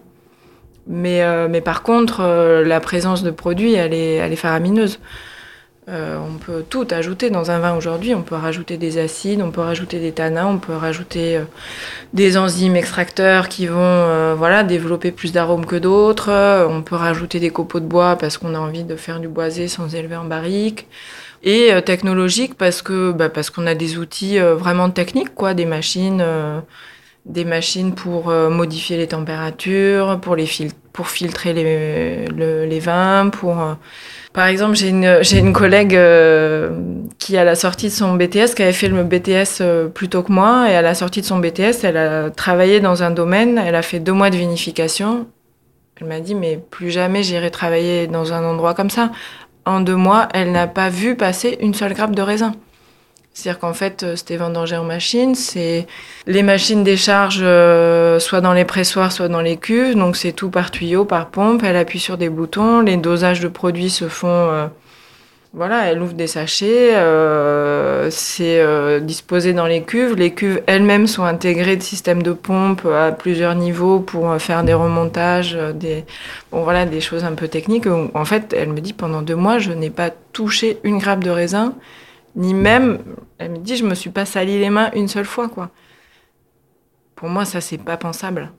[0.88, 2.24] Mais, euh, mais par contre,
[2.66, 5.00] la présence de produits, elle est, elle est faramineuse.
[5.90, 8.14] Euh, on peut tout ajouter dans un vin aujourd'hui.
[8.14, 11.44] On peut rajouter des acides, on peut rajouter des tanins, on peut rajouter euh,
[12.14, 16.30] des enzymes extracteurs qui vont euh, voilà, développer plus d'arômes que d'autres.
[16.70, 19.70] on peut rajouter des copeaux de bois parce qu'on a envie de faire du boisé
[19.70, 20.88] sans élever en barrique.
[21.44, 26.26] Et technologique parce que bah, parce qu'on a des outils vraiment techniques, quoi, des machines,
[27.26, 30.50] des machines pour modifier les températures, pour les
[30.94, 32.26] pour filtrer les,
[32.66, 33.78] les vins, pour
[34.38, 36.70] par exemple, j'ai une, j'ai une collègue euh,
[37.18, 40.22] qui, à la sortie de son BTS, qui avait fait le BTS euh, plus tôt
[40.22, 43.58] que moi, et à la sortie de son BTS, elle a travaillé dans un domaine,
[43.58, 45.26] elle a fait deux mois de vinification.
[46.00, 49.12] Elle m'a dit, mais plus jamais j'irai travailler dans un endroit comme ça.
[49.66, 52.52] En deux mois, elle n'a pas vu passer une seule grappe de raisin.
[53.38, 55.36] C'est-à-dire qu'en fait, euh, c'était vendangé en machine.
[55.36, 55.86] C'est
[56.26, 59.96] les machines déchargent euh, soit dans les pressoirs, soit dans les cuves.
[59.96, 61.62] Donc c'est tout par tuyau, par pompe.
[61.64, 62.82] Elle appuie sur des boutons.
[62.82, 64.28] Les dosages de produits se font.
[64.28, 64.66] Euh,
[65.54, 66.94] voilà, elle ouvre des sachets.
[68.10, 70.16] c'est disposé dans les cuves.
[70.16, 74.74] Les cuves elles-mêmes sont intégrées de systèmes de pompe à plusieurs niveaux pour faire des
[74.74, 76.06] remontages, des
[76.52, 77.86] bon voilà, des choses un peu techniques.
[77.88, 81.32] En fait, elle me dit pendant deux mois, je n'ai pas touché une grappe de
[81.32, 81.74] raisin
[82.38, 83.00] ni même,
[83.40, 85.72] elle me dit, je me suis pas sali les mains une seule fois, quoi.
[87.16, 88.52] pour moi, ça, c'est pas pensable.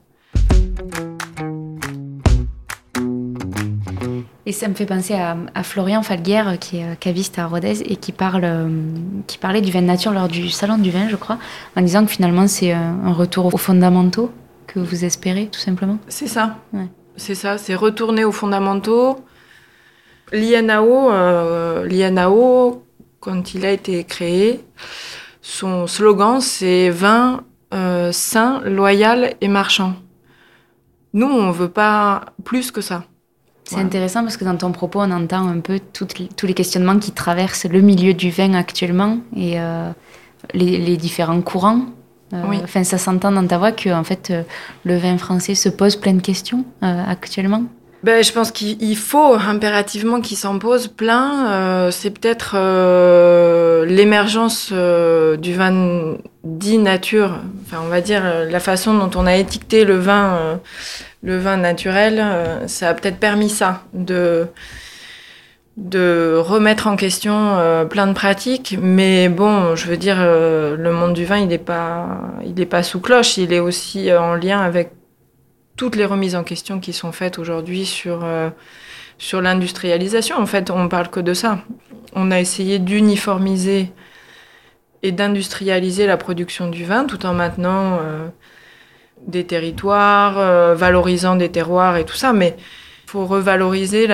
[4.45, 7.95] Et ça me fait penser à, Florian Falguer, qui est euh, caviste à Rodez et
[7.95, 8.67] qui, parle, euh,
[9.27, 11.37] qui parlait du vin nature lors du salon du vin, je crois,
[11.77, 14.31] en disant que finalement c'est euh, un retour aux fondamentaux
[14.65, 15.99] que vous espérez, tout simplement.
[16.07, 16.57] C'est ça.
[17.15, 19.23] C'est ça, c'est retourner aux fondamentaux.
[20.31, 21.11] L'INAO,
[21.85, 22.83] l'INAO,
[23.19, 24.63] quand il a été créé,
[25.41, 27.43] son slogan c'est vin
[28.11, 29.93] sain, loyal et marchand.
[31.13, 33.03] Nous, on veut pas plus que ça.
[33.69, 37.11] C'est intéressant parce que dans ton propos, on entend un peu tous les questionnements qui
[37.11, 39.91] traversent le milieu du vin actuellement et euh,
[40.55, 41.81] les, différents courants.
[42.33, 44.43] Euh, enfin, ça s'entend dans ta voix que en fait, euh,
[44.85, 47.63] le vin français se pose plein de questions actuellement.
[48.03, 51.91] Ben, je pense qu'il faut impérativement qu'il s'en pose plein.
[51.91, 52.55] c'est peut-être
[53.85, 57.39] l'émergence du vin dit nature.
[57.65, 60.59] Enfin, on va dire la façon dont on a étiqueté le vin
[61.23, 64.47] le vin naturel, euh, ça a peut-être permis ça, de,
[65.77, 68.77] de remettre en question euh, plein de pratiques.
[68.81, 72.83] Mais bon, je veux dire, euh, le monde du vin, il n'est pas, il pas
[72.83, 74.91] sous cloche, il est aussi en lien avec
[75.79, 78.27] toutes les remises en question qui sont faites aujourd'hui sur,
[79.17, 80.37] sur l'industrialisation.
[80.37, 81.59] En fait, on ne parle que de ça.
[82.13, 83.91] On a essayé d'uniformiser
[85.03, 87.97] et d'industrialiser la production du vin tout en maintenant
[89.27, 92.55] des territoires, euh, valorisant des terroirs et tout ça, mais
[93.05, 94.07] il faut revaloriser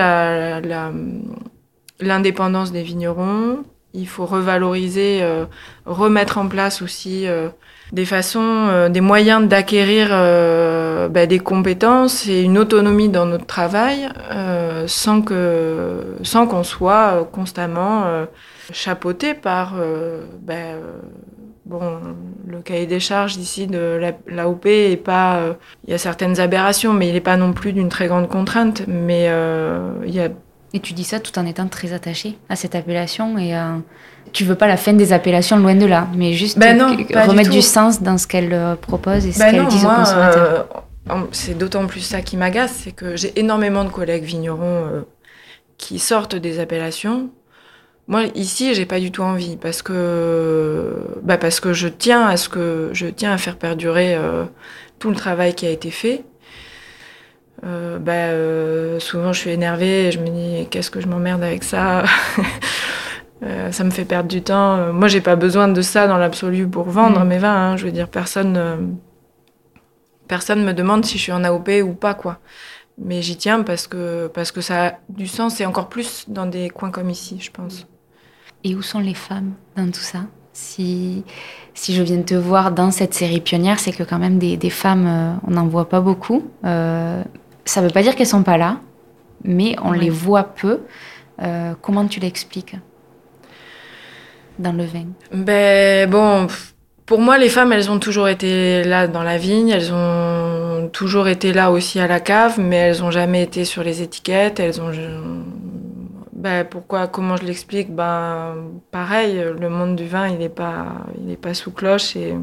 [2.00, 5.46] l'indépendance des vignerons, il faut revaloriser, euh,
[5.86, 7.50] remettre en place aussi euh,
[7.92, 14.10] des façons, des moyens d'acquérir bah, des compétences et une autonomie dans notre travail
[14.88, 18.26] sans que sans qu'on soit constamment
[18.72, 19.76] chapeauté par
[20.42, 20.56] bah,
[21.66, 22.00] Bon,
[22.46, 25.38] le cahier des charges ici de l'AOP est pas.
[25.38, 25.54] Euh,
[25.88, 28.84] il y a certaines aberrations, mais il n'est pas non plus d'une très grande contrainte.
[28.88, 30.30] Mais euh, il y a.
[30.74, 33.78] Et tu dis ça tout en étant très attaché à cette appellation et euh,
[34.36, 37.62] tu veux pas la fin des appellations loin de là, mais juste ben remettre du,
[37.62, 40.84] sens dans ce qu'elle euh, propose et ce ben qu'elle dit aux consommateurs.
[41.32, 45.06] c'est d'autant plus ça qui m'agace, c'est que j'ai énormément de collègues vignerons
[45.78, 47.30] qui sortent des appellations
[48.08, 52.38] moi, ici, j'ai pas du tout envie parce que, bah parce que je tiens à
[52.38, 54.46] ce que je tiens à faire perdurer euh,
[55.00, 56.24] tout le travail qui a été fait.
[57.66, 61.44] Euh, bah, euh, souvent, je suis énervée et je me dis qu'est-ce que je m'emmerde
[61.44, 62.04] avec ça?
[63.42, 64.94] ça me fait perdre du temps.
[64.94, 67.28] Moi, j'ai pas besoin de ça dans l'absolu pour vendre mm.
[67.28, 67.72] mes vins.
[67.72, 67.78] Hein.
[67.78, 68.98] Je veux dire, personne,
[70.28, 72.40] personne me demande si je suis en AOP ou pas, quoi.
[72.98, 76.46] Mais j'y tiens parce que, parce que ça a du sens et encore plus dans
[76.46, 77.86] des coins comme ici, je pense.
[78.64, 80.20] Et où sont les femmes dans tout ça?
[80.54, 81.26] Si,
[81.74, 84.70] si je viens te voir dans cette série pionnière, c'est que quand même des, des
[84.70, 86.50] femmes, euh, on n'en voit pas beaucoup.
[86.64, 87.22] Euh,
[87.66, 88.80] ça ne veut pas dire qu'elles sont pas là,
[89.44, 90.80] mais on les voit peu.
[91.42, 92.78] Euh, comment tu l'expliques?
[94.60, 95.06] Dans le vin?
[95.32, 96.48] Ben bon,
[97.06, 101.28] pour moi, les femmes, elles ont toujours été là dans la vigne, elles ont toujours
[101.28, 104.82] été là aussi à la cave, mais elles n'ont jamais été sur les étiquettes, elles
[104.82, 104.92] ont
[106.34, 107.96] ben, pourquoi Comment je l'explique?
[107.96, 108.56] Ben
[108.92, 112.36] pareil, le monde du vin, il n'est pas, il est pas sous cloche et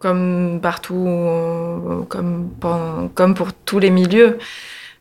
[0.00, 1.06] comme partout,
[2.08, 4.38] comme pour tous les milieux,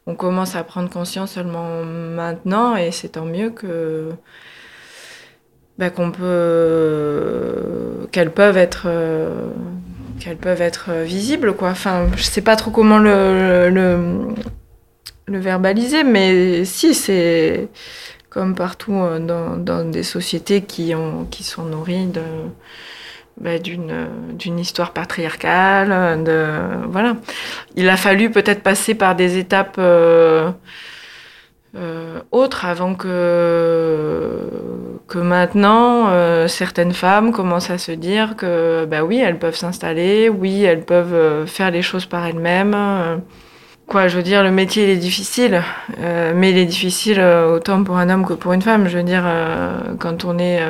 [0.06, 4.10] on commence à prendre conscience seulement maintenant et c'est tant mieux que
[5.82, 8.88] ben, qu'on peut qu'elles peuvent être
[10.20, 11.70] qu'elles peuvent être visibles quoi.
[11.70, 14.28] Enfin, je sais pas trop comment le,
[15.28, 17.70] verbaliser, mais si c'est
[18.30, 22.10] comme partout euh, dans, des sociétés qui, ont, qui sont nourries
[23.38, 26.24] bah, d'une, histoire patriarcale.
[26.90, 27.16] Voilà.
[27.76, 30.52] Il a fallu peut-être passer par des étapes euh,
[31.78, 34.48] euh, autres avant que,
[35.12, 36.08] que maintenant,
[36.48, 41.46] certaines femmes commencent à se dire que bah oui, elles peuvent s'installer, oui, elles peuvent
[41.48, 42.76] faire les choses par elles-mêmes.
[43.92, 45.62] Quoi, je veux dire, le métier il est difficile,
[46.00, 48.88] euh, mais il est difficile euh, autant pour un homme que pour une femme.
[48.88, 50.62] Je veux dire, euh, quand on est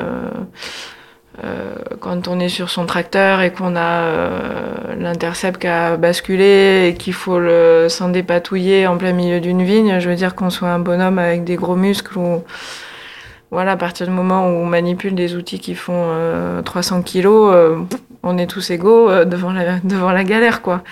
[1.99, 7.13] quand on est sur son tracteur et qu'on a l'intercept qui a basculé et qu'il
[7.13, 7.39] faut
[7.89, 11.43] s'en dépatouiller en plein milieu d'une vigne, je veux dire qu'on soit un bonhomme avec
[11.43, 12.43] des gros muscles ou
[13.51, 16.09] voilà, à partir du moment où on manipule des outils qui font
[16.63, 17.53] 300 kilos,
[18.23, 20.83] on est tous égaux devant la devant la galère quoi.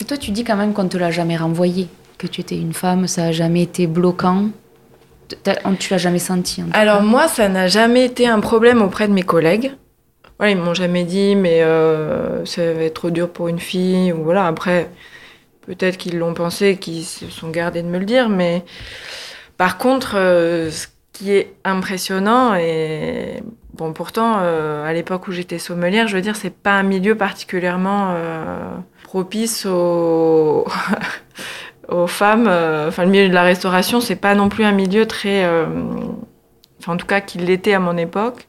[0.00, 2.56] Et toi, tu dis quand même qu'on ne te l'a jamais renvoyé, que tu étais
[2.56, 4.48] une femme, ça n'a jamais été bloquant.
[5.78, 9.22] Tu l'as jamais senti Alors moi, ça n'a jamais été un problème auprès de mes
[9.22, 9.72] collègues.
[10.38, 11.60] voilà, ils m'ont jamais dit, mais
[12.44, 14.46] ça va être trop dur pour une fille, ou voilà.
[14.46, 14.90] Après,
[15.66, 18.64] peut-être qu'ils l'ont pensé, qu'ils se sont gardés de me le dire, mais
[19.56, 23.42] par contre, ce qui est impressionnant, et
[23.72, 28.14] bon, pourtant, à l'époque où j'étais sommelière, je veux dire, c'est pas un milieu particulièrement
[29.04, 30.66] propice aux.
[31.88, 32.46] aux femmes.
[32.48, 35.44] Euh, enfin, le milieu de la restauration, c'est pas non plus un milieu très.
[35.44, 35.66] Euh,
[36.80, 38.48] enfin, en tout cas, qu'il l'était à mon époque.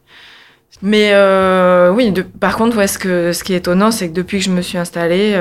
[0.82, 4.40] Mais euh, oui, par contre, ouais, ce, que, ce qui est étonnant, c'est que depuis
[4.40, 5.40] que je me suis installée,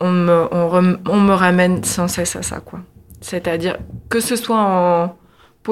[0.00, 2.80] on, me, on, me ramène sans cesse à ça, quoi.
[3.20, 3.78] C'est-à-dire
[4.10, 5.16] que ce soit en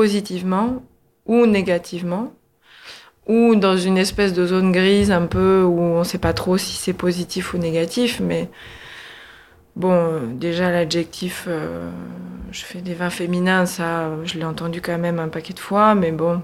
[0.00, 0.82] positivement
[1.24, 2.26] ou négativement,
[3.26, 6.56] ou dans une espèce de zone grise un peu où on ne sait pas trop
[6.58, 8.50] si c'est positif ou négatif, mais
[9.76, 11.90] Bon, euh, déjà l'adjectif, euh,
[12.50, 15.94] je fais des vins féminins, ça, je l'ai entendu quand même un paquet de fois,
[15.94, 16.40] mais bon,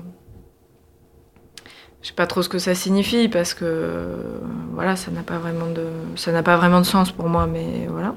[2.03, 4.39] je sais pas trop ce que ça signifie parce que
[4.75, 7.87] voilà, ça n'a pas vraiment de, ça n'a pas vraiment de sens pour moi, mais
[7.89, 8.15] voilà.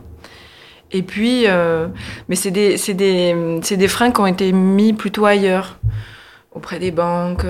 [0.95, 1.87] Et puis, euh,
[2.29, 5.77] mais c'est des, des, des freins qui ont été mis plutôt ailleurs,
[6.53, 7.45] auprès des banques,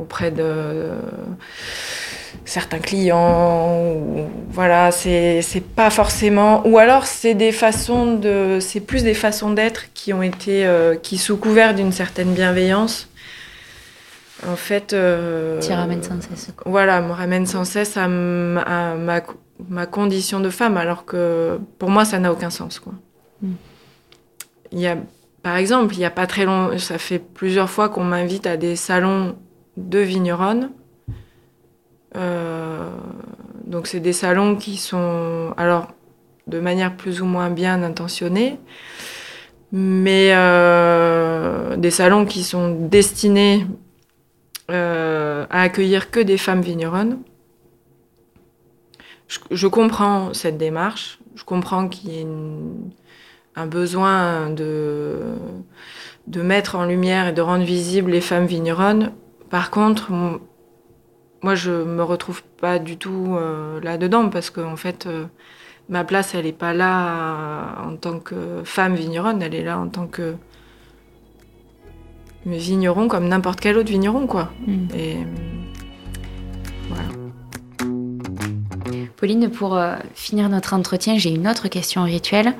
[0.00, 0.92] auprès de
[2.44, 3.96] certains clients.
[4.52, 5.42] voilà, c'est
[5.74, 6.64] pas forcément.
[6.66, 10.94] Ou alors c'est des façons de, c'est plus des façons d'être qui ont été, euh,
[10.94, 13.07] qui sous couvert d'une certaine bienveillance,
[14.46, 14.92] en fait.
[14.92, 16.50] Euh, tu ramènes sans cesse.
[16.66, 18.94] Voilà, me ramène sans cesse à, ma,
[19.68, 22.92] ma, condition de femme, alors que pour moi ça n'a aucun sens, quoi.
[23.42, 23.52] Hmm.
[24.72, 24.96] Il y a,
[25.42, 28.56] par exemple, il y a pas très long, ça fait plusieurs fois qu'on m'invite à
[28.56, 29.36] des salons
[29.76, 30.70] de vigneronnes
[32.16, 32.90] euh,
[33.64, 35.88] donc c'est des salons qui sont, alors,
[36.46, 38.58] de manière plus ou moins bien intentionnée,
[39.72, 43.66] mais euh, des salons qui sont destinés
[44.70, 47.18] euh, à accueillir que des femmes vigneronnes.
[49.50, 52.26] Je, comprends cette démarche, je comprends qu'il y ait
[53.56, 55.20] un besoin de,
[56.26, 59.12] de mettre en lumière et de rendre visibles les femmes vigneronnes.
[59.50, 60.10] Par contre,
[61.42, 65.26] moi, je me retrouve pas du tout euh, là-dedans parce qu'en en fait, euh,
[65.88, 69.88] ma place, elle n'est pas là en tant que femme vigneronne, elle est là en
[69.88, 70.34] tant que
[72.46, 74.50] vigneron comme n'importe quel autre vigneron, quoi.
[74.66, 74.86] Mm.
[74.96, 75.16] Et
[76.88, 77.04] voilà.
[79.16, 79.80] Pauline, pour
[80.14, 82.54] finir notre entretien, j'ai une autre question rituelle.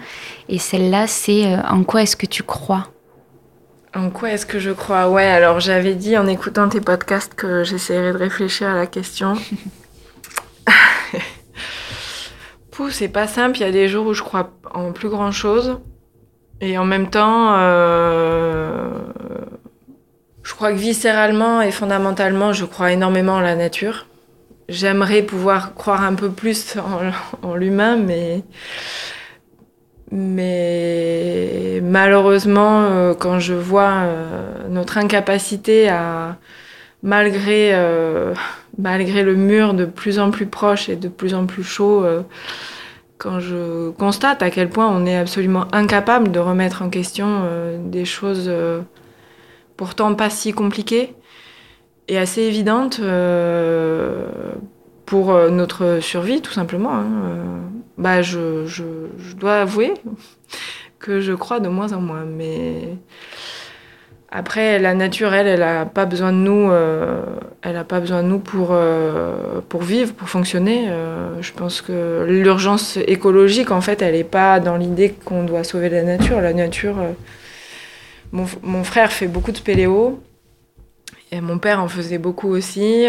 [0.49, 2.89] Et celle-là, c'est en quoi est-ce que tu crois?
[3.95, 5.09] En quoi est-ce que je crois?
[5.09, 9.35] Ouais, alors j'avais dit en écoutant tes podcasts que j'essaierais de réfléchir à la question.
[12.71, 13.57] Pouh, c'est pas simple.
[13.57, 15.79] Il y a des jours où je crois en plus grand chose.
[16.61, 18.91] Et en même temps, euh,
[20.49, 24.07] je crois que viscéralement et fondamentalement, je crois énormément en la nature.
[24.71, 26.75] J'aimerais pouvoir croire un peu plus
[27.43, 28.43] en l'humain, mais
[30.11, 36.39] mais malheureusement, euh, quand je vois euh, notre incapacité à,
[37.03, 38.33] malgré, euh,
[38.79, 42.07] malgré le mur de plus en plus proche et de plus en plus chaud,
[43.19, 47.43] quand je constate à quel point on est absolument incapable de remettre en question
[47.85, 48.51] des choses
[49.79, 51.15] pourtant pas si compliquées
[52.09, 53.01] et assez évidentes
[55.07, 56.95] pour notre survie, tout simplement.
[56.95, 57.07] Hein,
[57.99, 58.85] bah, je, je,
[59.35, 59.93] dois avouer
[60.99, 62.25] que je crois de moins en moins.
[62.25, 62.97] Mais
[64.31, 66.71] après, la nature, elle, elle n'a pas besoin de nous.
[66.71, 67.23] Euh,
[67.63, 70.87] elle a pas besoin de nous pour, euh, pour vivre, pour fonctionner.
[70.89, 75.65] Euh, je pense que l'urgence écologique, en fait, elle n'est pas dans l'idée qu'on doit
[75.65, 76.41] sauver la nature.
[76.41, 76.97] La nature.
[78.33, 80.23] Mon, frère fait beaucoup de spéléo.
[81.31, 83.07] Et mon père en faisait beaucoup aussi.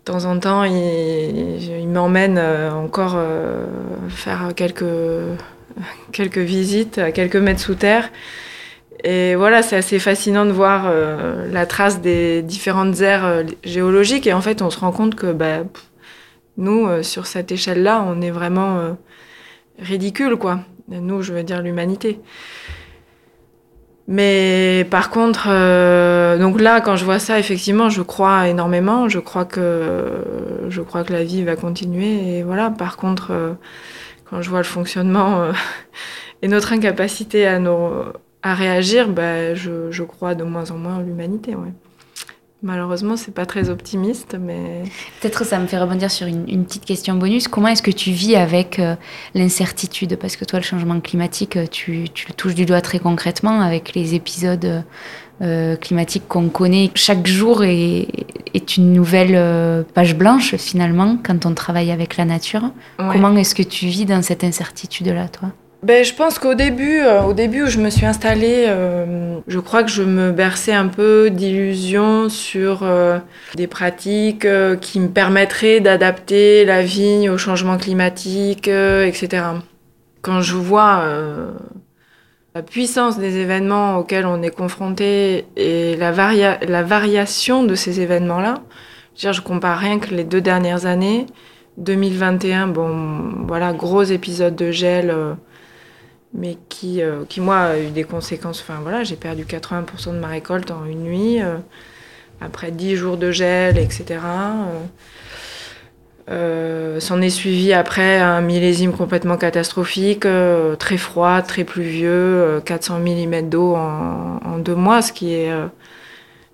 [0.00, 3.66] De temps en temps, il, m'emmène euh, encore euh,
[4.08, 4.84] faire quelques,
[6.12, 8.10] quelques visites à quelques mètres sous terre.
[9.04, 14.26] Et voilà, c'est assez fascinant de voir euh, la trace des différentes aires géologiques.
[14.26, 15.64] Et en fait, on se rend compte que bah,
[16.56, 18.96] nous, sur cette échelle-là, on est vraiment
[19.78, 20.60] ridicule, quoi.
[20.88, 22.20] Nous, je veux dire l'humanité.
[24.08, 29.08] Mais par contre, euh, donc là, quand je vois ça, effectivement, je crois énormément.
[29.08, 30.24] Je crois que
[30.68, 32.38] je crois que la vie va continuer.
[32.38, 32.70] Et voilà.
[32.70, 33.52] Par contre, euh,
[34.28, 35.52] quand je vois le fonctionnement euh,
[36.42, 37.60] et notre incapacité à,
[38.42, 41.54] à réagir, bah, je, je, crois de moins en moins en l'humanité.
[41.54, 41.72] Ouais.
[42.62, 44.82] Malheureusement, c'est pas très optimiste, mais.
[45.20, 47.48] Peut-être ça me fait rebondir sur une, petite question bonus.
[47.48, 48.96] Comment est-ce que tu vis avec euh,
[49.34, 50.16] l'incertitude?
[50.16, 53.94] Parce que toi, le changement climatique, euh, tu, le touches du doigt très concrètement avec
[53.94, 54.84] les épisodes
[55.40, 56.90] euh, climatiques qu'on connaît.
[56.94, 58.08] Chaque jour est,
[58.52, 62.72] est une nouvelle page blanche, finalement, quand on travaille avec la nature.
[62.98, 65.50] Comment est-ce que tu vis dans cette incertitude-là, toi?
[65.82, 69.58] Ben, je pense qu'au début, euh, au début où je me suis installée, euh, je
[69.58, 73.18] crois que je me berçais un peu d'illusions sur euh,
[73.54, 74.46] des pratiques
[74.82, 79.42] qui me permettraient d'adapter la vigne au changement climatique, etc.
[80.20, 81.02] Quand je vois
[82.54, 86.12] la puissance des événements auxquels on est confronté et la,
[86.82, 88.56] variation de ces événements-là,
[89.16, 91.24] je, je compare rien que les deux dernières années.
[91.78, 95.14] 2021, bon, voilà, gros épisode de gel
[96.34, 98.60] mais qui, euh, qui moi, a eu des conséquences.
[98.60, 101.56] Enfin voilà, j'ai perdu 80% de ma récolte en une nuit, euh,
[102.40, 104.20] après 10 jours de gel, etc.
[106.30, 110.26] Euh, s'en est suivi après un millésime complètement catastrophique,
[110.78, 115.50] très froid, très pluvieux, 400 mm d'eau en, en, deux mois, ce qui est.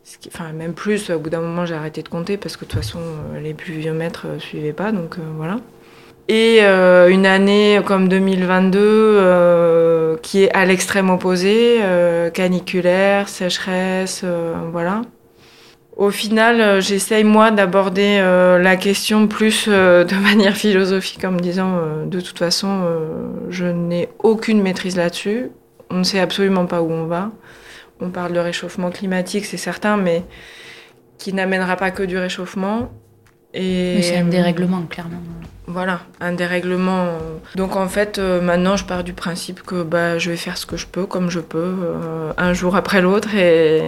[0.04, 2.64] Ce qui, enfin, même plus, au bout d'un moment j'ai arrêté de compter parce que
[2.64, 3.00] de toute façon
[3.42, 5.58] les pluviomètres ne suivaient pas, donc voilà.
[6.28, 14.24] Et euh, une année comme 2022 euh, qui est à l'extrême opposé, euh, caniculaire, sécheresse,
[14.72, 15.02] voilà.
[15.96, 22.20] Au final, j'essaye moi d'aborder la question plus de manière philosophique en me disant de
[22.20, 22.82] toute façon,
[23.48, 25.50] je n'ai aucune maîtrise là-dessus.
[25.88, 27.30] On ne sait absolument pas où on va.
[28.00, 30.22] On parle de réchauffement climatique, c'est certain, mais
[31.16, 32.90] qui n'amènera pas que du réchauffement.
[33.54, 35.22] Et c'est un dérèglement, clairement.
[35.68, 37.18] Voilà, un dérèglement.
[37.56, 40.64] Donc en fait, euh, maintenant, je pars du principe que bah, je vais faire ce
[40.64, 43.82] que je peux, comme je peux, euh, un jour après l'autre, et,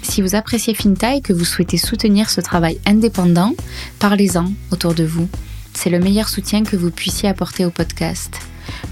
[0.09, 3.53] Si vous appréciez Finta et que vous souhaitez soutenir ce travail indépendant,
[3.99, 5.29] parlez-en autour de vous.
[5.73, 8.39] C'est le meilleur soutien que vous puissiez apporter au podcast.